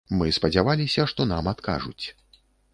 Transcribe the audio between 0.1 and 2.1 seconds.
Мы спадзяваліся, што нам адкажуць.